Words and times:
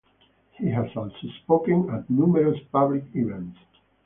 He 0.53 0.65
has 0.71 0.87
also 0.95 1.27
spoken 1.43 1.87
at 1.91 2.09
numerous 2.09 2.59
public 2.71 3.03
events. 3.13 3.59